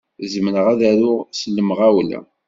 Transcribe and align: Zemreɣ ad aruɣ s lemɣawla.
Zemreɣ 0.33 0.65
ad 0.73 0.81
aruɣ 0.91 1.19
s 1.39 1.41
lemɣawla. 1.55 2.19